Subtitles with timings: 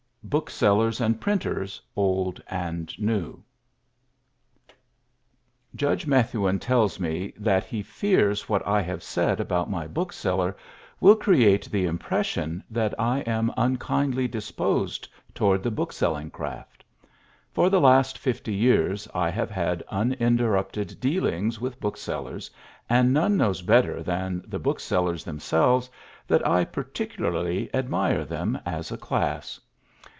[0.23, 3.43] IX BOOKSELLERS AND PRINTERS, OLD AND NEW
[5.75, 10.55] Judge Methuen tells me that he fears what I have said about my bookseller
[11.01, 16.85] will create the impression that I am unkindly disposed toward the bookselling craft.
[17.51, 22.49] For the last fifty years I have had uninterrupted dealings with booksellers,
[22.89, 25.89] and none knows better than the booksellers themselves
[26.27, 29.59] that I particularly admire them as a class.